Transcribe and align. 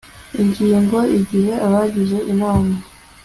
ingingo 0.41 0.97
igihe 1.19 1.53
abagize 1.65 2.17
inama 2.31 2.73